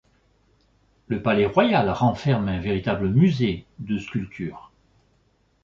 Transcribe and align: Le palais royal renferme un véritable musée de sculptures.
Le 1.09 1.21
palais 1.21 1.45
royal 1.45 1.87
renferme 1.91 2.47
un 2.47 2.59
véritable 2.59 3.07
musée 3.07 3.67
de 3.77 3.99
sculptures. 3.99 4.71